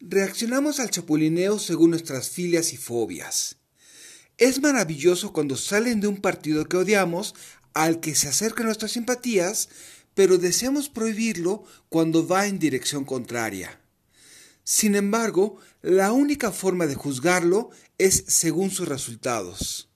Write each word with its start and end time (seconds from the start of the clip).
Reaccionamos 0.00 0.80
al 0.80 0.90
chapulineo 0.90 1.58
según 1.58 1.90
nuestras 1.90 2.28
filias 2.28 2.72
y 2.72 2.76
fobias. 2.76 3.56
Es 4.36 4.60
maravilloso 4.60 5.32
cuando 5.32 5.56
salen 5.56 6.00
de 6.00 6.08
un 6.08 6.20
partido 6.20 6.64
que 6.66 6.76
odiamos 6.76 7.34
al 7.72 8.00
que 8.00 8.14
se 8.14 8.28
acercan 8.28 8.66
nuestras 8.66 8.92
simpatías, 8.92 9.68
pero 10.14 10.38
deseamos 10.38 10.88
prohibirlo 10.88 11.64
cuando 11.88 12.26
va 12.26 12.46
en 12.46 12.58
dirección 12.58 13.04
contraria. 13.04 13.80
Sin 14.64 14.94
embargo, 14.94 15.58
la 15.82 16.12
única 16.12 16.50
forma 16.50 16.86
de 16.86 16.94
juzgarlo 16.94 17.70
es 17.98 18.24
según 18.26 18.70
sus 18.70 18.88
resultados. 18.88 19.88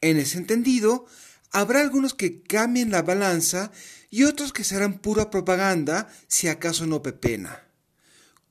En 0.00 0.18
ese 0.18 0.38
entendido, 0.38 1.06
habrá 1.50 1.80
algunos 1.80 2.14
que 2.14 2.42
cambien 2.42 2.90
la 2.90 3.02
balanza 3.02 3.72
y 4.10 4.24
otros 4.24 4.52
que 4.52 4.64
serán 4.64 4.98
pura 4.98 5.30
propaganda 5.30 6.08
si 6.28 6.48
acaso 6.48 6.86
no 6.86 7.02
pepena. 7.02 7.69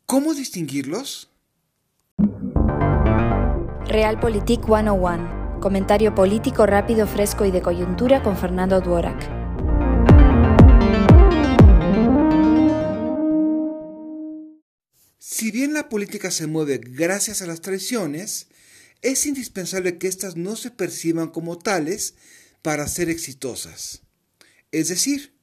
¿Cómo 0.09 0.33
distinguirlos? 0.33 1.29
Realpolitik 3.85 4.65
101. 4.65 5.59
Comentario 5.61 6.15
político 6.15 6.65
rápido, 6.65 7.05
fresco 7.05 7.45
y 7.45 7.51
de 7.51 7.61
coyuntura 7.61 8.23
con 8.23 8.35
Fernando 8.35 8.81
Duorak. 8.81 9.21
Si 15.19 15.51
bien 15.51 15.75
la 15.75 15.89
política 15.89 16.31
se 16.31 16.47
mueve 16.47 16.79
gracias 16.83 17.43
a 17.43 17.45
las 17.45 17.61
traiciones, 17.61 18.47
es 19.03 19.27
indispensable 19.27 19.99
que 19.99 20.07
éstas 20.07 20.35
no 20.35 20.55
se 20.55 20.71
perciban 20.71 21.27
como 21.27 21.59
tales 21.59 22.15
para 22.63 22.87
ser 22.87 23.11
exitosas. 23.11 24.01
Es 24.71 24.87
decir, 24.87 25.35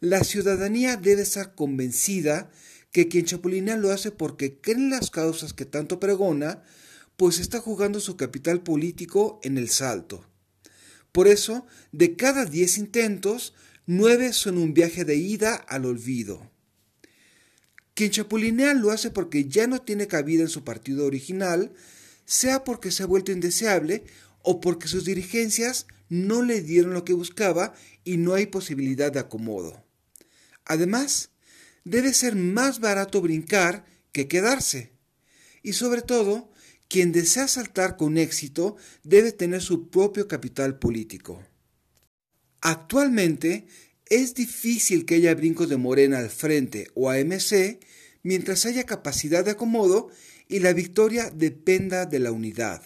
la 0.00 0.24
ciudadanía 0.24 0.96
debe 0.96 1.20
estar 1.20 1.54
convencida 1.54 2.50
que 2.92 3.08
quien 3.08 3.24
chapulinea 3.24 3.76
lo 3.76 3.90
hace 3.92 4.10
porque 4.10 4.60
cree 4.60 4.76
en 4.76 4.90
las 4.90 5.10
causas 5.10 5.52
que 5.52 5.64
tanto 5.64 6.00
pregona, 6.00 6.62
pues 7.16 7.38
está 7.38 7.60
jugando 7.60 8.00
su 8.00 8.16
capital 8.16 8.62
político 8.62 9.40
en 9.42 9.58
el 9.58 9.68
salto. 9.68 10.24
Por 11.12 11.26
eso, 11.26 11.66
de 11.92 12.16
cada 12.16 12.44
diez 12.44 12.78
intentos, 12.78 13.54
nueve 13.86 14.32
son 14.32 14.58
un 14.58 14.74
viaje 14.74 15.04
de 15.04 15.16
ida 15.16 15.54
al 15.54 15.84
olvido. 15.84 16.50
Quien 17.94 18.10
chapulinea 18.10 18.74
lo 18.74 18.92
hace 18.92 19.10
porque 19.10 19.46
ya 19.46 19.66
no 19.66 19.82
tiene 19.82 20.06
cabida 20.06 20.42
en 20.42 20.48
su 20.48 20.62
partido 20.62 21.06
original, 21.06 21.72
sea 22.24 22.62
porque 22.62 22.92
se 22.92 23.02
ha 23.02 23.06
vuelto 23.06 23.32
indeseable 23.32 24.04
o 24.42 24.60
porque 24.60 24.86
sus 24.86 25.04
dirigencias 25.04 25.86
no 26.08 26.42
le 26.42 26.60
dieron 26.62 26.94
lo 26.94 27.04
que 27.04 27.12
buscaba 27.12 27.74
y 28.04 28.16
no 28.18 28.34
hay 28.34 28.46
posibilidad 28.46 29.10
de 29.10 29.18
acomodo. 29.18 29.84
Además, 30.64 31.30
debe 31.88 32.14
ser 32.14 32.36
más 32.36 32.80
barato 32.80 33.20
brincar 33.20 33.84
que 34.12 34.28
quedarse. 34.28 34.92
Y 35.62 35.72
sobre 35.72 36.02
todo, 36.02 36.50
quien 36.88 37.12
desea 37.12 37.48
saltar 37.48 37.96
con 37.96 38.16
éxito 38.16 38.76
debe 39.02 39.32
tener 39.32 39.62
su 39.62 39.90
propio 39.90 40.28
capital 40.28 40.78
político. 40.78 41.44
Actualmente 42.60 43.66
es 44.06 44.34
difícil 44.34 45.04
que 45.04 45.16
haya 45.16 45.34
brincos 45.34 45.68
de 45.68 45.76
Morena 45.76 46.18
al 46.18 46.30
frente 46.30 46.88
o 46.94 47.10
a 47.10 47.18
MC 47.18 47.78
mientras 48.22 48.66
haya 48.66 48.84
capacidad 48.84 49.44
de 49.44 49.52
acomodo 49.52 50.10
y 50.48 50.60
la 50.60 50.72
victoria 50.72 51.30
dependa 51.30 52.06
de 52.06 52.18
la 52.18 52.32
unidad. 52.32 52.82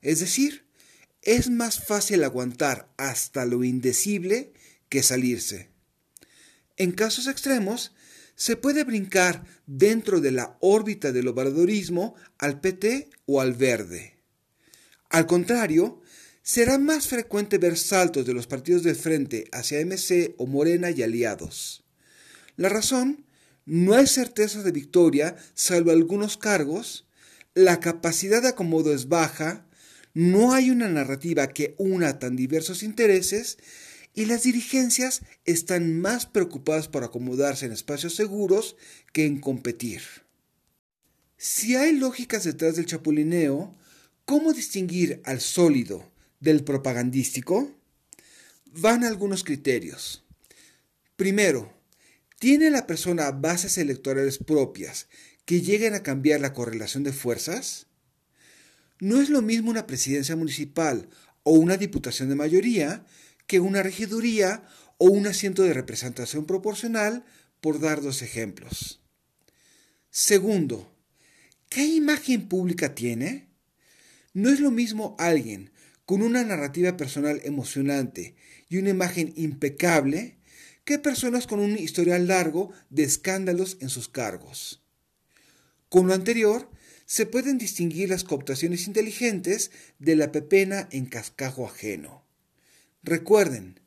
Es 0.00 0.20
decir, 0.20 0.66
es 1.22 1.50
más 1.50 1.84
fácil 1.84 2.24
aguantar 2.24 2.92
hasta 2.96 3.44
lo 3.44 3.64
indecible 3.64 4.52
que 4.88 5.02
salirse. 5.02 5.70
En 6.76 6.92
casos 6.92 7.26
extremos, 7.26 7.92
se 8.42 8.56
puede 8.56 8.82
brincar 8.82 9.44
dentro 9.68 10.20
de 10.20 10.32
la 10.32 10.56
órbita 10.58 11.12
del 11.12 11.28
obradorismo 11.28 12.16
al 12.38 12.60
PT 12.60 13.08
o 13.24 13.40
al 13.40 13.52
verde. 13.52 14.18
Al 15.10 15.26
contrario, 15.26 16.00
será 16.42 16.76
más 16.76 17.06
frecuente 17.06 17.58
ver 17.58 17.78
saltos 17.78 18.26
de 18.26 18.34
los 18.34 18.48
partidos 18.48 18.82
del 18.82 18.96
frente 18.96 19.44
hacia 19.52 19.78
MC 19.86 20.34
o 20.38 20.48
Morena 20.48 20.90
y 20.90 21.04
aliados. 21.04 21.84
La 22.56 22.68
razón, 22.68 23.26
no 23.64 23.94
hay 23.94 24.08
certeza 24.08 24.64
de 24.64 24.72
victoria 24.72 25.36
salvo 25.54 25.92
algunos 25.92 26.36
cargos, 26.36 27.06
la 27.54 27.78
capacidad 27.78 28.42
de 28.42 28.48
acomodo 28.48 28.92
es 28.92 29.08
baja, 29.08 29.68
no 30.14 30.52
hay 30.52 30.72
una 30.72 30.88
narrativa 30.88 31.46
que 31.46 31.76
una 31.78 32.18
tan 32.18 32.34
diversos 32.34 32.82
intereses 32.82 33.58
y 34.14 34.26
las 34.26 34.42
dirigencias 34.42 35.22
están 35.44 36.00
más 36.00 36.26
preocupadas 36.26 36.88
por 36.88 37.04
acomodarse 37.04 37.66
en 37.66 37.72
espacios 37.72 38.14
seguros 38.14 38.76
que 39.12 39.24
en 39.24 39.40
competir. 39.40 40.02
Si 41.38 41.76
hay 41.76 41.92
lógicas 41.92 42.44
detrás 42.44 42.76
del 42.76 42.86
chapulineo, 42.86 43.74
¿cómo 44.24 44.52
distinguir 44.52 45.20
al 45.24 45.40
sólido 45.40 46.10
del 46.40 46.62
propagandístico? 46.62 47.72
Van 48.66 49.04
algunos 49.04 49.44
criterios. 49.44 50.24
Primero, 51.16 51.72
¿tiene 52.38 52.70
la 52.70 52.86
persona 52.86 53.30
bases 53.30 53.78
electorales 53.78 54.38
propias 54.38 55.08
que 55.44 55.60
lleguen 55.60 55.94
a 55.94 56.02
cambiar 56.02 56.40
la 56.40 56.52
correlación 56.52 57.02
de 57.02 57.12
fuerzas? 57.12 57.86
No 59.00 59.20
es 59.20 59.28
lo 59.28 59.42
mismo 59.42 59.70
una 59.70 59.86
presidencia 59.86 60.36
municipal 60.36 61.08
o 61.42 61.52
una 61.52 61.76
diputación 61.76 62.28
de 62.28 62.36
mayoría 62.36 63.04
que 63.52 63.60
una 63.60 63.82
regiduría 63.82 64.64
o 64.96 65.10
un 65.10 65.26
asiento 65.26 65.62
de 65.62 65.74
representación 65.74 66.46
proporcional, 66.46 67.22
por 67.60 67.80
dar 67.80 68.00
dos 68.00 68.22
ejemplos. 68.22 69.02
Segundo, 70.08 70.90
¿qué 71.68 71.84
imagen 71.84 72.48
pública 72.48 72.94
tiene? 72.94 73.50
No 74.32 74.48
es 74.48 74.58
lo 74.58 74.70
mismo 74.70 75.16
alguien 75.18 75.70
con 76.06 76.22
una 76.22 76.42
narrativa 76.44 76.96
personal 76.96 77.42
emocionante 77.44 78.36
y 78.70 78.78
una 78.78 78.88
imagen 78.88 79.34
impecable 79.36 80.38
que 80.84 80.98
personas 80.98 81.46
con 81.46 81.60
un 81.60 81.76
historial 81.76 82.28
largo 82.28 82.72
de 82.88 83.02
escándalos 83.02 83.76
en 83.80 83.90
sus 83.90 84.08
cargos. 84.08 84.82
Con 85.90 86.06
lo 86.06 86.14
anterior, 86.14 86.70
se 87.04 87.26
pueden 87.26 87.58
distinguir 87.58 88.08
las 88.08 88.24
cooptaciones 88.24 88.86
inteligentes 88.86 89.72
de 89.98 90.16
la 90.16 90.32
pepena 90.32 90.88
en 90.90 91.04
cascajo 91.04 91.66
ajeno. 91.66 92.31
Recuerden, 93.02 93.80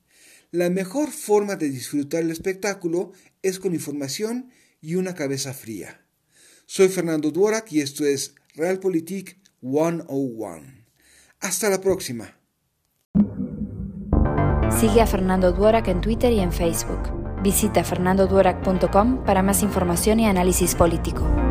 la 0.52 0.70
mejor 0.70 1.10
forma 1.12 1.56
de 1.56 1.70
disfrutar 1.70 2.22
el 2.22 2.32
espectáculo 2.32 3.12
es 3.42 3.60
con 3.60 3.74
información 3.74 4.52
y 4.82 4.96
una 4.96 5.16
cabeza 5.16 5.54
fría. 5.54 6.06
Soy 6.66 6.90
Fernando 6.90 7.32
Duorak 7.32 7.72
y 7.72 7.82
esto 7.82 8.06
es 8.06 8.36
Realpolitik 8.56 9.38
101. 9.62 10.86
Hasta 11.40 11.70
la 11.70 11.82
próxima. 11.82 12.38
Sigue 14.80 15.02
a 15.02 15.08
Fernando 15.08 15.52
Duorak 15.52 15.88
en 15.88 16.02
Twitter 16.02 16.32
y 16.34 16.40
en 16.40 16.52
Facebook. 16.52 17.42
Visita 17.42 17.84
fernandoduorak.com 17.84 19.24
para 19.24 19.44
más 19.44 19.62
información 19.62 20.20
y 20.20 20.28
análisis 20.28 20.76
político. 20.76 21.45